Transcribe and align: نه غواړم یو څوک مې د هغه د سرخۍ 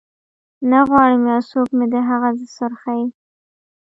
نه 0.69 0.79
غواړم 0.87 1.21
یو 1.31 1.41
څوک 1.51 1.69
مې 1.77 1.85
د 1.93 1.95
هغه 2.09 2.29
د 2.37 2.39
سرخۍ 2.55 3.01